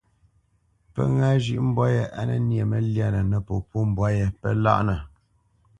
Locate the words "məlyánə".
2.71-3.19